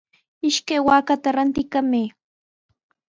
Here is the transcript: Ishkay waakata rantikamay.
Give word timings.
Ishkay 0.47 0.79
waakata 0.87 1.29
rantikamay. 1.35 2.07